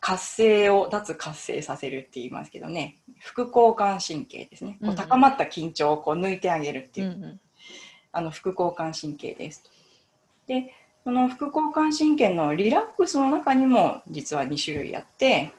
[0.00, 2.98] 活性を脱活性させるって言いますけどね。
[3.18, 4.78] 副交感神経ですね。
[4.82, 7.40] こう高まった緊張をこう抜いてあげるっていう、うんうん。
[8.12, 9.70] あの副交感神経ですと。
[10.46, 15.52] でその副交感神経のリラックスの中にも実は2種類あって、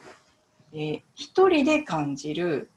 [0.73, 2.71] えー一人で感じる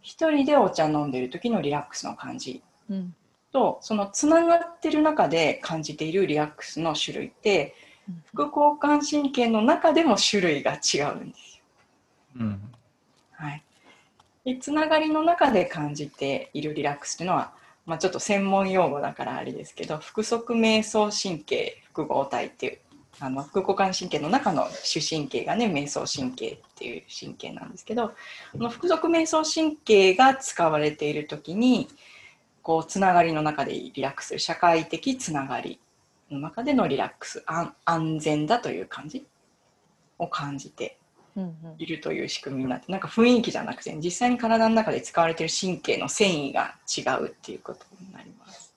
[0.00, 2.62] 一人でお茶飲んでる時のリラックスの感じ。
[2.88, 3.14] うん。
[3.52, 7.74] とそのつながってる中で感じているリラックスの種類って
[8.26, 11.62] 副交感神経の中でも種類が違うんですよ。
[12.40, 12.72] うん
[13.32, 13.62] はい、
[14.44, 17.52] でつながりの中で感じているリラックスっていうのは、
[17.86, 22.78] まあ、ちょっと専門用語だからあれですけど腹側瞑想神経複合体っていう
[23.20, 28.14] あの副交感神経の中の主神経がね瞑想神経っていう神経なんですけどこ
[28.58, 31.88] の腹側瞑想神経が使われている時に
[32.62, 35.78] こうつながりの中でリラックスする社会的つながり
[36.32, 39.26] の中でのリラックス安安全だという感じ？
[40.18, 40.98] を感じて
[41.78, 48.74] いるという仕組みになってなんか雰囲気じゃなくて実際に体の中で使われている神経の繊維が違うっていうことになります。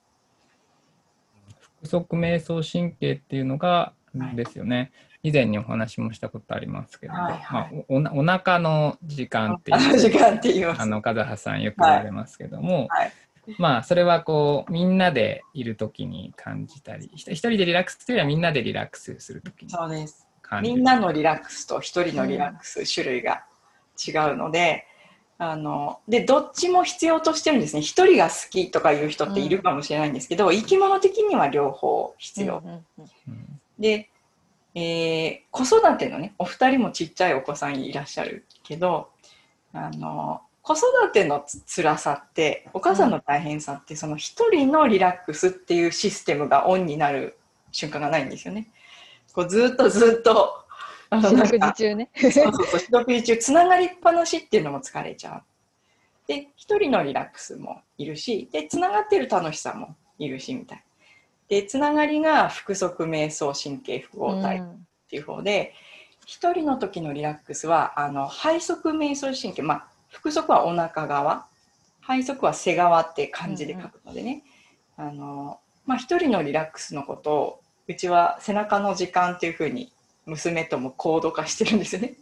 [1.83, 4.35] 腹側瞑想神経っていうのが、はい。
[4.35, 4.91] ですよね。
[5.21, 7.85] 以前にお話もしたことありますけど、はいはい。
[7.91, 10.81] まあ、おお腹の時間っていう間って言います。
[10.81, 13.11] あの風葉さんよく言われますけども、はい
[13.57, 20.27] まあそれはこうみんなでいる時に感じたりひ一人でリラックスというよりはみんなでリラックスする時にそうです。
[20.61, 23.45] みんなのリラックスと一人のリラックス、種類が
[24.07, 24.87] 違うので。
[25.37, 32.85] あのでどっちも必要としてるんですね一人が好きとかいう人っているかもしれないんですけど、生き物的には両方必要、うんうん
[33.27, 34.09] うんで、
[34.75, 39.09] えー子育てのねお二人もちっちゃいお子さんいらっしゃるけど
[39.73, 47.37] あの子育てのつ辛さってお母さんの大変さって、その一人のリラックスっていうシステムがオンになる
[47.71, 48.71] 瞬間がないんですよね。
[49.31, 50.65] こうずっとずっと
[51.11, 52.09] あのなんか時中ね。
[52.15, 55.43] そうそうそう四六時中つながりっぱなしっていうのも疲れちゃう。
[56.27, 60.83] で一人のリラックスもいるしでつながってる楽しさもいるしみたい
[61.47, 64.63] でつながりが腹側瞑想神経複合体っ
[65.07, 65.75] ていう方で
[66.25, 69.87] 一、人の時のリラックスはあの背側瞑想神経まあ
[70.23, 71.47] 腹側はお腹側。
[72.07, 74.43] 背側は背側って漢字で書くのでね、
[74.95, 79.91] あのまあ一人のリラックスのことをうちは背中の時間っていうふうに
[80.25, 82.13] 娘ともコード化してるんですよね。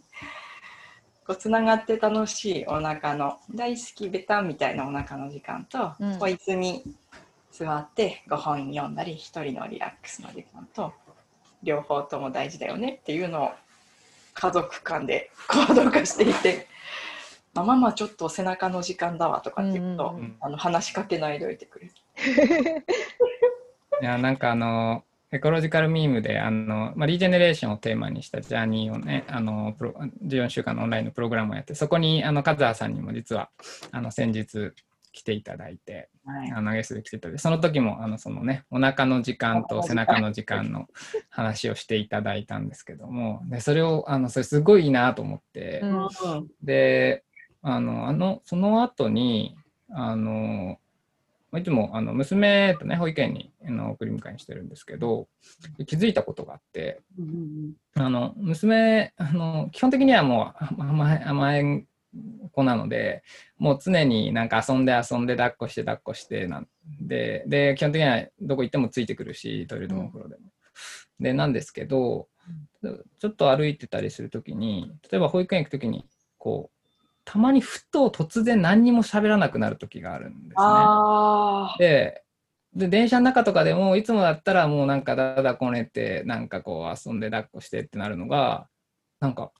[1.26, 6.18] こうつながって楽しいお腹の大好きベタみたいなお腹の時間と、うん。
[6.18, 6.82] こう椅子に
[7.50, 10.92] 座ってご本読んだり一人のリラックスの時間と
[11.62, 13.52] 両方とも大事だよねっていうのを
[14.34, 16.66] 家族間でコード化していて
[17.54, 21.92] あママちょっと背中の時間だわとかって言うと、うんあの話しかけないでおいてくれる。
[24.02, 33.50] いやなんかあのエコロジカルミームであの、まあ、リージェネレーションをテーマにしたジャーニーをねあのプロ14週間のオンラインのプログラムをやってそこにあのカズハさんにも実は
[33.90, 34.72] あの先日
[35.12, 36.52] 来ていただいてはい。
[36.52, 40.86] あのゲストで来ていただいてその時もあのそのねお腹の時間と背中の時間の
[41.30, 46.08] 話をしていただいたんですけどもでそれをあのそれすごいいいなと思って、うんうん。
[46.62, 47.24] で
[47.66, 49.56] あのあのその後に
[49.90, 50.78] あの
[51.50, 55.28] まあいつもあの娘とね保育園にあの送り迎えにしてるんですけど
[55.86, 57.00] 気づいたことがあって
[57.94, 61.86] あの娘あの基本的にはもうあ甘え甘えん
[62.52, 63.22] 子なので
[63.56, 66.68] もう常になんか遊んで遊んで抱っこして抱っこしてなん
[67.00, 70.42] でで基本的にはどこ行ってもついてくるしトイレでもお風呂でも。
[71.18, 72.28] でなんですけど
[73.18, 76.04] ちょっと歩いてたりするときに例えば保育園行くときに
[76.36, 76.73] こう
[77.24, 80.54] たまにふと突然何にも喋らなくなる時があるんですね。
[80.56, 82.22] あで
[82.74, 88.68] で電車の中とかでもいつもだったらもうなんかだだこねてなんかこう遊んで抱っこしてってなるのが
[89.20, 89.52] なんか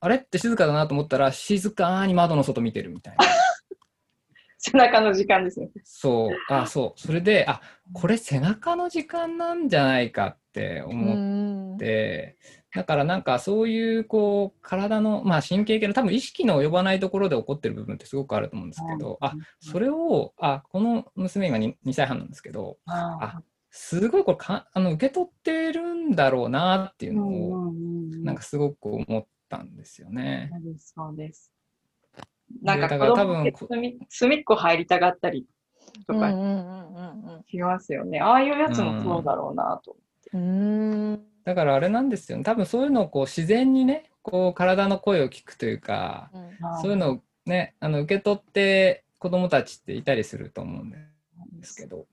[0.00, 3.24] あれって静かだなと思ったら静かに窓の外見てるみたいな。
[4.58, 5.70] 背中の時間ですね。
[5.84, 7.60] そうあそうそれであ
[7.92, 12.36] これ背中の時間なんじゃないかって思って。
[12.76, 30.50] だからなんかそういうこう体の、まあ、神経系の多分意識の及ばないところで起こってる部分ってすごくあると思うんですけど、あそれをあこの娘今 2, 2歳半なんですけどあすごいこれかあの受け取ってるんだろうなっていううんのをなんかすごく思ったんですよね。
[30.78, 31.50] そうです。
[32.62, 35.46] なんかだ子供ってから多分こ隅隅っこ入りたがったり
[36.06, 38.20] とかうんうんうんしますよね。
[38.20, 39.96] ああいうやつもそうだろうなと。
[40.34, 42.44] うんうんだからあれなんですよね。
[42.44, 46.82] 多分そういうのをこう自然にねこう体の声を聞くというかうん。
[46.82, 50.98] そういうのをねあの受け取って子どもたちっていたりすると思うんで
[51.62, 52.06] すけど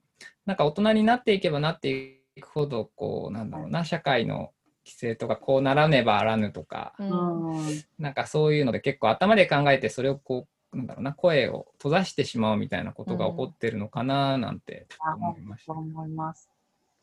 [0.46, 4.52] なんか大人になっていけばなっていくほどこうなんだろうな社会の
[4.86, 7.56] 規制とかこうならねばあらぬとかうん。
[7.56, 15.72] うんなんかそういうので結構頭で考えてそれをこうなんだろうな声を閉ざしてしまうみたいなことが起こってるのかななんて思いました。
[15.72, 16.48] そう思います。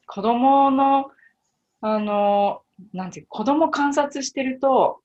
[0.08, 1.12] 子供の、
[1.82, 2.62] あの、
[2.94, 5.02] なんていう子供観察してると、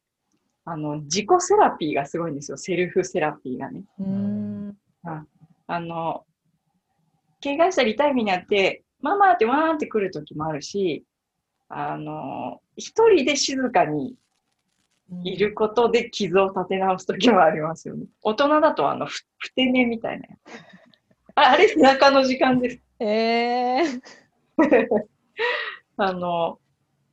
[0.65, 2.57] あの、自己セラピーがすごいんですよ。
[2.57, 3.85] セルフセラピーがね。
[3.99, 4.77] うん
[5.69, 6.25] あの、
[7.43, 11.05] 怪我したり痛い目にあって、ママってわーんって来る時もあるし、
[11.69, 14.15] あの、一人で静かに
[15.25, 18.07] いることで傷を立て直す時もありますよね。
[18.23, 20.27] 大人だと、あの、ふふて寝みたいな。
[21.35, 22.81] ああれ、背中の時間です。
[23.01, 24.01] えー
[25.99, 26.59] あの、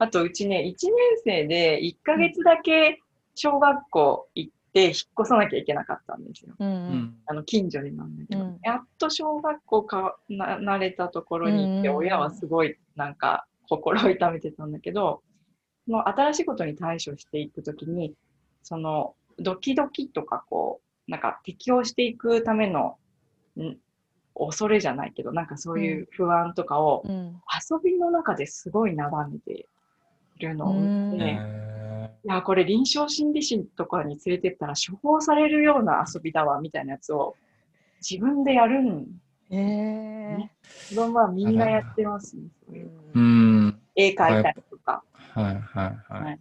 [0.04, 3.00] あとうちね、1年生で1ヶ月だけ
[3.36, 6.54] 小学校行って引っ越さなきゃいけなかったんですよ。
[6.60, 6.78] うんううん。
[6.96, 8.60] んあの近所になんだけど、うん。
[8.64, 15.22] やっと小学校かな慣れたところに行って、うん親はすごいなんか心を痛めてたんだけど、
[15.86, 18.14] その新しいことに対処していくときに、
[18.62, 22.98] そのドキドキとかこう、なんか適応していくための、
[23.58, 23.78] ん
[24.36, 27.40] 恐れじゃないけど、なんかそういう不安とかを、うん。
[27.72, 29.66] 遊びの中ですごいなだめてい
[30.40, 37.36] るのを見て、えいや、これ臨床心理士とかに連れてったら処方されるような遊びだわみたいなやつを
[38.08, 39.08] 自分でやるん。
[39.50, 40.48] えー
[40.90, 42.44] 子供はみんなやってますね。
[42.66, 45.04] そういうん絵描いたりとか。
[45.14, 46.24] はいはいはい。
[46.24, 46.40] はい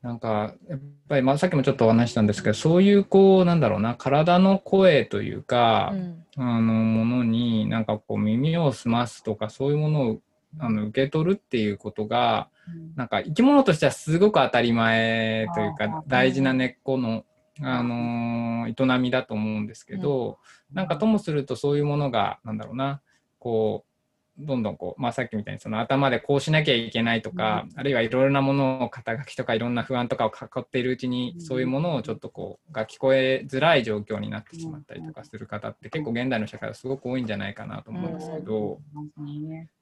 [0.00, 10.20] なんかやっぱり、まあ、さっきもちょっとお話ししたんですけどそういうこうなんだろうな体の声というか、うんあのものになんかこう耳を澄ますとかそういうものを
[10.58, 12.48] あの受け取るっていうことが
[12.96, 17.24] なんか生き物としてはすごく当たり前というあかー大事な根っこの、
[17.60, 20.38] あのー営みだと思うんですけど、
[20.72, 23.00] なんかともするとそういうものがなんだろうな
[23.38, 23.88] こう
[24.38, 31.40] どんどんこう、まあ、さっきみたいにその頭でこうしなきゃいけないとか、あるいはいろいろなものを肩書きとかいろんな不安とかを囲っているうちに、うん。
[31.40, 38.78] そういうものをちょっとこうが聞こえづらい状況になってしまったりとかする方って結構現代の社会はすごく多いんじゃないかなと思うんですけど、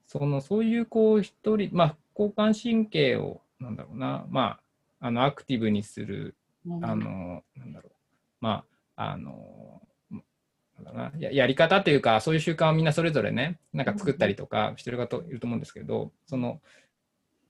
[0.07, 4.59] そのそういうこう一人、まあ、交感神経をなんだろうな、ま
[5.01, 6.85] あ、あのアクティブにするうん。
[6.85, 7.93] あの、なんだろう、
[8.41, 8.65] ま
[8.97, 9.81] あ、あの、
[10.11, 11.13] なんだろうな。
[11.19, 16.61] ややり方というか、そういう習慣をみんなそれぞれね、なんか作ったりとかしてる方いると思うんですけど、その、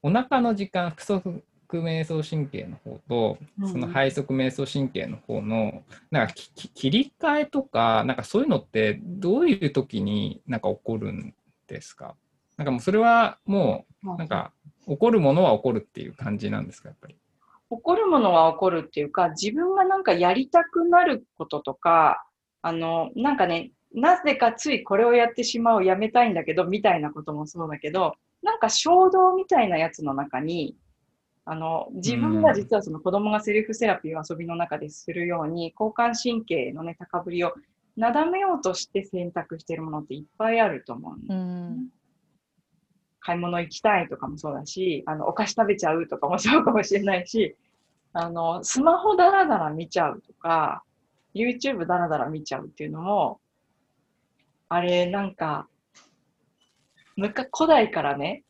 [0.03, 3.69] お腹の時間、腹側瞑想神経の方と、うん。
[3.69, 11.35] その背側瞑想神経の方の、なんかきき切り替えとか、なんかそういうのって、どういう時になんか起こるん
[11.67, 12.15] ですか？
[12.57, 14.53] なんかもうそれはもう、なんか、
[14.87, 17.17] 起こるものは起こるっていう感じなんですか、やっぱり？
[17.69, 22.25] 起こるものは起こるっていうか、自分がなんかやりたくなることとか、
[22.63, 30.77] あの、なんかね、なぜかついこれをやってしまう、やめたいんだけど、みたいなこともそうだけど、なんか衝動みたいなやつの中に、
[31.45, 37.55] あの、自分が実はその子供がセルフセラピーを遊びの中でするように、交感神経のね、高ぶりを
[37.97, 41.45] なだめようとして選択しているものっていっぱいあると思うんですよね。
[41.45, 41.89] うん
[43.27, 47.57] 買い物行きたいとかもそうだし、あの、お菓子食べちゃうとかもそうかもしれないし、
[48.13, 50.85] あの、スマホだらだら見ちゃうとか、
[51.35, 53.41] YouTube だらだら見ちゃうっていうのも、
[54.69, 55.67] あれ、なんか、
[57.17, 58.45] むか古代からね、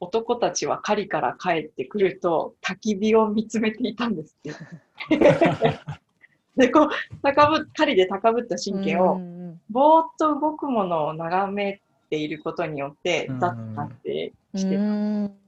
[0.00, 5.18] 男たちは狩りから帰ってくると焚き火を見つめていたんですって。
[6.56, 6.88] で、こう、
[7.22, 11.80] 高ぶ、狩りで高ぶった神経を、うんぼーっと動くものを眺め
[12.10, 14.82] ていることによってうん、だってうしてた。
[14.82, 15.40] ん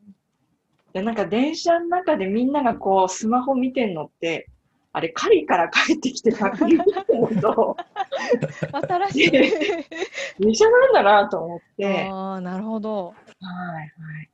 [0.93, 4.49] で、なんか電車の中でみんながこう、スマホ見てんのって、
[4.93, 7.77] あれ、狩りから帰ってきて焚き火見てると、
[9.09, 10.51] 新しい。
[10.51, 13.07] 一緒なんだなと思って、ああ、なるほど。
[13.07, 13.83] はいは
[14.23, 14.31] い。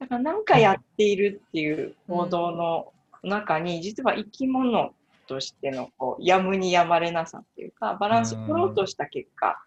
[0.00, 4.94] だからなんかやっているっていう行動の中に、実は生き物
[5.26, 9.62] としてのこうやむにやまれなさっていうか、バランスを取ろうとした結果、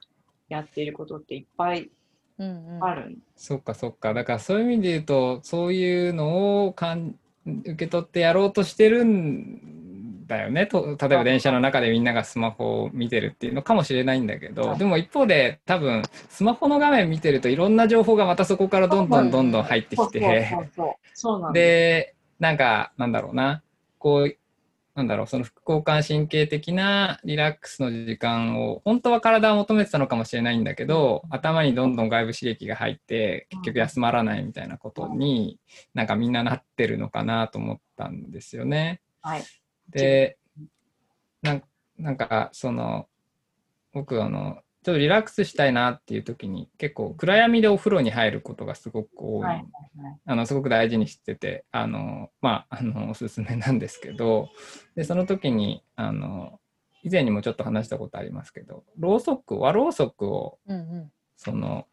[0.49, 1.91] やっていることっていっぱい
[2.41, 2.83] うんうん。
[2.83, 3.09] ある。
[3.09, 4.13] んそっかそっか。
[4.13, 7.15] だからそういう意味で言うと、そういうのをかん
[7.45, 10.65] 受け取ってやろうとしてるんだよね。
[10.65, 14.79] と例えば電車の中でみんながスマホを見てるっていうのかもしれないんだけど、はい。
[14.79, 20.57] でも一方で多分スマホの画面見てるといろんな情報がまたそこからどんどんどんどん入ってきて。
[21.53, 23.61] で、なんか、なんだろうな、
[23.99, 24.35] こう、
[24.93, 35.59] なんだろう、その副交感神経的なリラックスの時間を、本当は体は求めてたのかもしれないんだけど、頭にどんどん外部刺激が入って、結局休まらないみたいなことに、
[35.93, 39.01] なんかみんななってるのかなと思ったんですよね。
[39.21, 39.43] はい。
[39.89, 40.37] で、
[41.41, 41.63] なん
[41.97, 43.07] なんか、その、
[43.93, 49.45] 僕、あの、ちょっとリラックスしたいなっていう時に、結構暗闇でお風呂に入ることがすごく多い。
[49.45, 49.65] はいはい
[50.25, 54.49] あのすごく大事にしててあのまああの おすすめなんですけど
[54.95, 56.59] でその時にあの
[57.03, 61.11] 以前にもちょっと話したことありますけどろうそく和ろうそくをうんうん。
[61.36, 61.88] その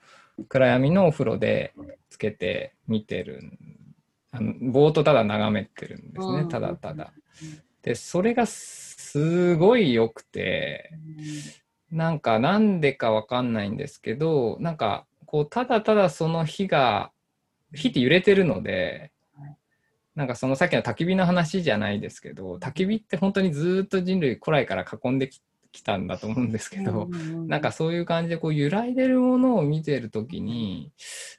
[0.49, 1.74] 暗闇のお風呂で
[2.11, 3.59] つけて見てるん
[4.30, 7.12] あのぼーっとただ眺めてるんですねうんただただ。
[7.82, 10.91] でそれがすごい良くて
[11.91, 17.11] なんかなんでかわかんないんですけどなんかこうただただその火が
[17.74, 19.57] 火って揺れてるのではい
[20.14, 27.09] なんかそのさっきの焚き火の話じゃないですけど焚き火って本当にずっと人類古来から囲んでききたんだと思うんですけど、
[27.47, 30.93] なんかそういう感じでこう揺らいでるものを見てるときに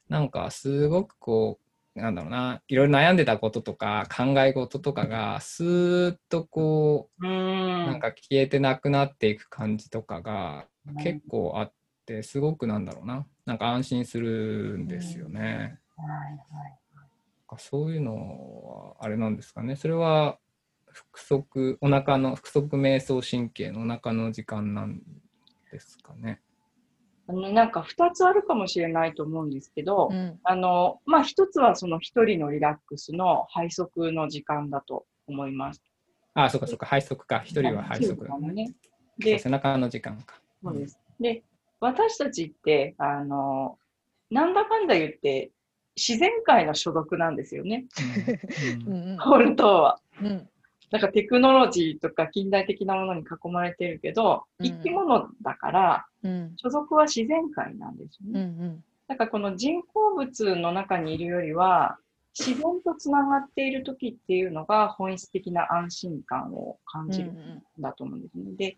[0.08, 1.69] なんかすごくこう
[2.02, 7.86] なんだろうないろいろ悩んでたこととか考え事とかがスーッとこううん。
[7.86, 10.96] なんか消えてなくなっていく感じとかがうん。
[10.98, 11.74] 結構あっ
[12.06, 13.26] てすごくなんだろうな。
[13.46, 15.80] なんか安心するんですよね。
[15.98, 16.40] はいはい
[17.50, 19.76] なんかそういうのはあれなんですかね。
[19.76, 20.38] それは
[21.14, 25.02] 腹側お腹の腹側瞑想神経のお腹の時間なん
[25.72, 26.42] ですかね。
[27.30, 35.84] あのなんか2つあるかもしれないと思うんですけど、うんあの、まあ、一つはその一人のリラックスの背側の時間だと思います。
[36.34, 37.42] ああ、そうかそうか、背側か。
[37.46, 38.74] 一人は背側だね。
[39.20, 40.42] で、背中の時間か。
[40.64, 41.00] そうです。
[41.20, 41.44] で、
[41.80, 43.78] 私たちって、あの、
[44.32, 45.52] なんだかんだ言って、
[45.96, 47.86] 自然界の所属なんですよね。
[48.88, 50.00] うん 本当は。
[50.20, 50.50] うん
[50.92, 54.66] なんかテクノロジーとか近代的なものに囲まれてるけど、うん。
[54.66, 56.54] 生き物だから、うん。
[56.58, 58.46] 所属は自然界なんですようね。
[58.46, 58.84] ん。
[59.08, 61.98] だからこの人工物の中にいるよりは、
[62.38, 68.52] 自然とつながっている時っていうのが本質的な安心感を感うんじるんだと思うんですね。
[68.56, 68.78] で、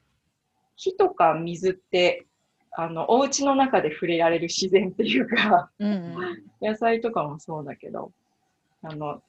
[0.76, 2.26] 火とか水って、
[2.72, 6.16] あの、お家の中で触れられる自然っていうか、うんうん。
[6.62, 8.12] 野菜とかもそうだけど、
[8.82, 9.22] あの、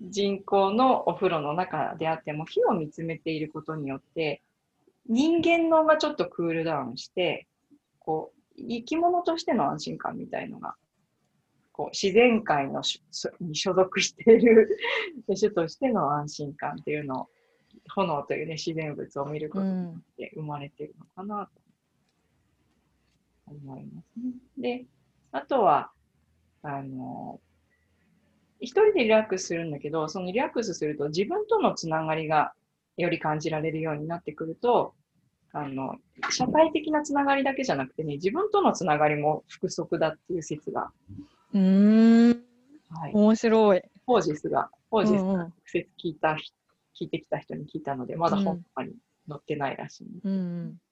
[0.00, 4.42] 人工のお風呂の中であっても火を見つめていることによって、
[5.08, 7.46] 人間のがちょっとクールダウンして、
[7.98, 10.74] こう、生き物としての安心感みたいのが、
[11.72, 12.82] こう、自然界の
[13.40, 14.78] に所属している
[15.38, 17.28] 種としての安心感っていうのを、
[17.94, 21.60] 炎というね、自然物を見ることによって生まれているのかなと
[23.46, 24.32] 思いますね。
[24.80, 24.86] で、
[25.32, 25.92] あとは、
[26.62, 27.40] あの、
[28.60, 32.52] 一人でリラックスするんだけど、そのリラックスすると自分とのつながりが
[32.96, 34.94] より感じられるようになってくると、
[35.52, 35.96] あの、
[36.30, 40.90] 社会的なつながりだけじゃなくてね、自分とのつながりも複足だっていう説が、
[41.54, 42.46] うーん
[42.90, 43.12] はい。
[43.12, 43.82] 面白い。
[44.04, 46.54] フォージスが、フォージスうんうんが直接聞いた人、
[46.98, 48.92] 聞いてきた人に聞いたので、まだ本とかに
[49.28, 50.28] 載ってないらしいんです。
[50.28, 50.85] うんは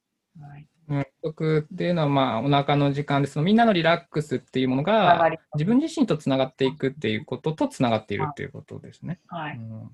[0.57, 0.67] い。
[0.87, 3.35] 運動っていうのは、まあ、お腹の時間です。
[3.35, 9.19] そのみんなのリラックスっていうものが自分自身とつながっていくっていうこととつながっているっていうことですね。
[9.29, 9.57] はい。
[9.57, 9.91] うん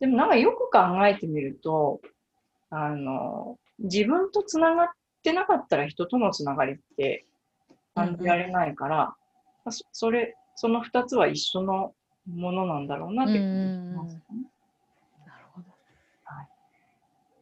[0.00, 2.00] でもなんかよく考えてみると、
[2.70, 4.88] あの、自分とつながっ
[5.22, 7.26] てなかったら人とのつながりって
[7.94, 9.14] 感じられないから、ま
[9.66, 11.92] あそそれ、その二つは一緒の
[12.26, 14.20] ものなんだろうなって感じますね。
[15.26, 15.66] なるほど。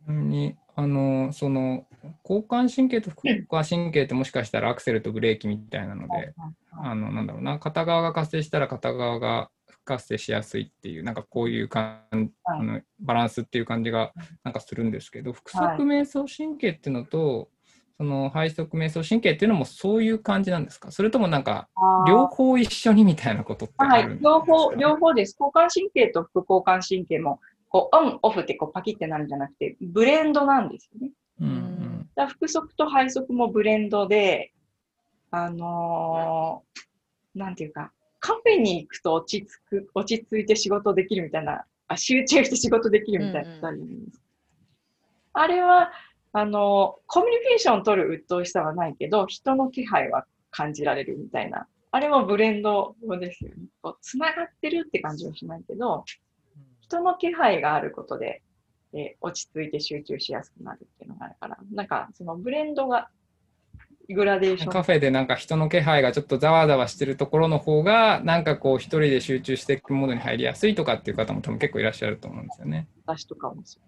[0.05, 1.87] ちなみに、あの、その、
[2.25, 6.35] 交感神経と副交感神経ってもしかしたらアクセルとブレーキみたいなので、
[6.73, 12.03] あの、なんだろうな、片側が活性したら片側が不活性しやすいっていう、なんかこういう感
[12.45, 12.67] あはい。
[12.67, 14.13] のバランスっていう感じが
[14.45, 17.49] なんかするんですけど、腹はい側瞑想神経っていうのと、
[17.97, 20.93] その背側瞑想神経っていうのもそういう感じなんですか？
[20.93, 21.69] それともなんか
[22.07, 24.29] 両方一緒にみたいなことってあはいるんです、か？
[24.29, 25.37] 両方、両方です。
[25.41, 31.13] 交感神経と副交感神経も、こう、オン、オフってこうパキってなるんじゃなくて、ブレンドなんですよね。
[31.41, 31.88] うんうん
[32.19, 34.53] だから腹側と背側もブレンドで、
[35.31, 44.25] あのーなんていうか、カフェに行くと落ち着く、落ち着いて仕事できるみたいな、あ集中して仕事できるみたいなことあるじゃないですか。
[45.35, 45.93] あれは、
[46.33, 51.69] あのーコミュニケーションを取る鬱陶しさはないけど、人の気配は感じられるみたいな。
[51.93, 53.57] あれもブレンドですよね。
[53.81, 56.03] こう、つながってるって感じはしないけど、
[56.81, 58.43] 人の気配があることで、
[58.93, 63.11] えー落ち着いて集中しやすくなるっていうのがあるから、なんかそのブレンドが
[64.09, 64.73] グラデーション。
[64.73, 72.89] カフェでなんか人の気配がちょっとざわざわしてるところの方がなんかこう一人で集中していくモードに入りやすいとかっていう方も多分結構いらっしゃると思うんですよね。
[73.05, 73.83] 私とかもそう。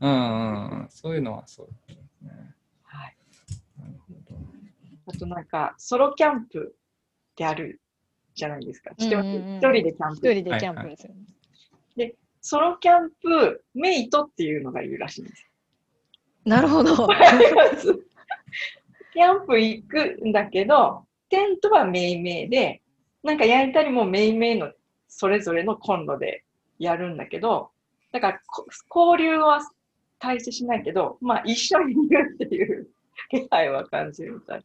[0.00, 2.54] うんうんうん、そういうのはそうですね。
[2.84, 3.16] はい。
[3.78, 4.38] なるほど。
[5.08, 6.76] あとなんか、ソロキャンプ
[7.32, 7.80] ってある
[8.34, 8.92] じゃないですか。
[8.96, 9.20] 一人
[9.72, 10.34] でキャン一プ。
[10.34, 11.14] 人でキャンプですよ
[11.96, 12.14] ね。
[12.40, 15.46] ソロキャンプメイトっていうのがいるらしいんです。
[16.44, 16.94] なるほど。
[19.12, 22.82] キャンプ行くんだけど、テントはメイメイで、
[23.22, 24.72] なんか焼いたりもメイメイの
[25.08, 26.44] それぞれのコンロで
[26.78, 27.70] やるんだけど、
[28.12, 28.66] だからこ
[29.16, 29.60] 交流は
[30.18, 32.88] 大してしないけど、まあ一緒にいるっていう
[33.30, 34.64] 気配は感じるみたい。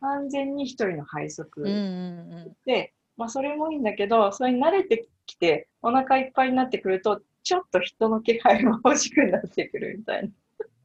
[0.00, 10.30] 完全に一人の配属うんうんで、まあそれもいいんだけど、それに慣れてきて、お腹いっぱいになってくると、ちょっと人の気配も欲しくなってくるみたいな。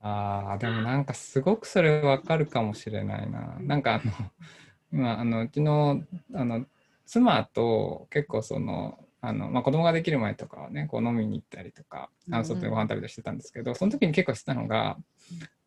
[0.01, 3.57] ああ、でもなんかすごくそれわかるかもしれないな。
[3.59, 4.13] なんかあの、
[4.91, 6.01] 今、あの、うちの、
[6.33, 6.65] あの、
[7.05, 14.97] 妻と結構その、あの、まあ、子供ができる前とかはね、こう飲みに行ったりとか、あの外でご飯食べたりしてたんですけど、その時に結構してたのが、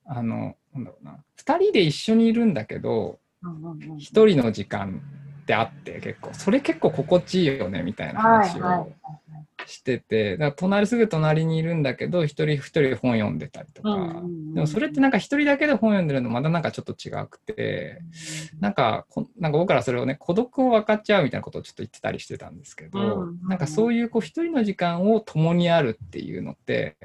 [0.05, 5.03] あの、なんだろうな、二人で一緒にいるんだけど、うんうんうん一人の時間
[5.51, 8.93] ってあって結構、それ結構心地いいよね、みたいな話を
[9.67, 14.23] してて、だから隣すぐ隣にいるんだけど、一人一人本読んでたりとか、
[14.55, 18.01] でもそれってなんか一人だけで本読んでるのまだなんかちょっと違くて、
[18.61, 26.97] なんかこなんか僕らそれをね孤独を分かっちゃうみたいなことをちょっと言ってたりしてたんですけど、うんなんかそういうこう一人の時間を共にあるっていうのって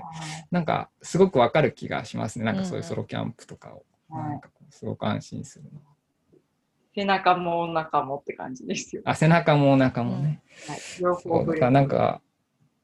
[0.51, 2.45] なんかすごく分かる気がしますね。
[2.45, 4.29] なんかそういうソロキャンプとかを、はい。
[4.29, 5.79] なんかすごく安心するの
[6.95, 9.01] 背中もお腹もって感じですよ。
[9.05, 12.21] あ背中もお腹もね、はい、両そ方ブレうだからなんか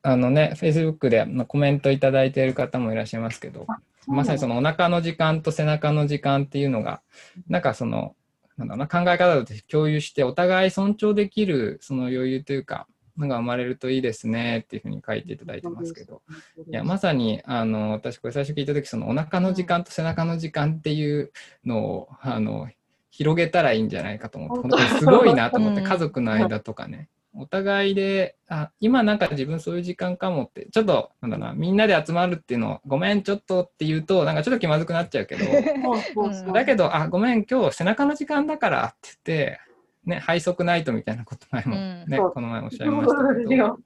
[0.04, 3.66] あのね Facebook でまあコメントいただいている方もいらっしゃいますけど
[4.08, 7.02] まさにそのお腹の時間と背中の時間っていうのが、
[7.48, 8.16] なんかその、
[8.58, 12.88] なんだろうな、考え方と共有して、お互い尊重できるその余裕というか、
[13.18, 16.22] のが生まれるといいですねっていうふうに書いていただいてますけど、
[16.68, 21.32] いや、まさに、あの、私これ最初聞いたとき、そのお腹の時間と背中の時間っていう
[21.66, 22.70] のを、あの、
[23.12, 25.88] 広げたらいいんじゃないかと思って、本当にすごいなと思って、うん。
[25.88, 35.46] 家族の間とかね、お互いで、あ、今なんか自分そういう時間かもって、ちょっと、なんだな、みんなで集まるっていうのを、ごめん、ちょっとって言うと、なんかちょっと気まずくなっちゃうけど、
[36.54, 39.60] だけど、あ、ごめん、今日背中の時間だからって言って、
[40.06, 42.06] ね、背側ナイトみたいなこと前もうん。
[42.08, 42.32] ね、そう。
[42.32, 43.80] この前おっしゃいましたけど、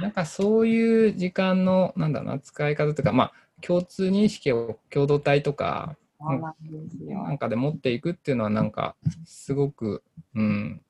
[0.00, 10.02] なんかそういう時間の、なんだろうな、使い方とか、まあ、共通認識を共同体とか、なんかで持っていくっていうのは、なんか、すごく、
[10.34, 10.82] うん、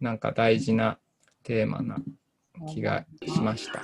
[0.00, 0.98] なんか大事な
[1.42, 1.98] テーマな
[2.72, 3.82] 気がしました。